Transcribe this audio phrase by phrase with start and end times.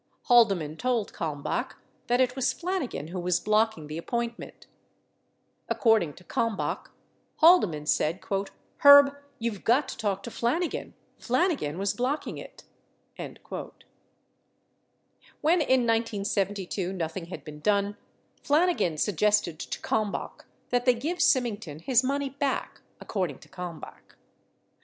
[0.23, 1.75] Haldeman told Kalmbach
[2.07, 4.65] that it was Flanigan who was blocking the appointment.
[5.69, 6.89] According to Kalmbach,
[7.35, 8.19] Haldeman said,
[8.79, 10.93] "Herb, you've got to talk to Flanigan.
[11.19, 12.63] Flanigan was blocking it."
[13.17, 13.39] 6
[15.41, 17.95] When in 1972 nothing had been done,
[18.41, 23.79] Flanigan suggested to Kalm bach that they give Symington his money back, according to Kalm
[23.79, 24.17] bach.